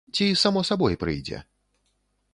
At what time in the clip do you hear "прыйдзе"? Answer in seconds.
1.05-1.43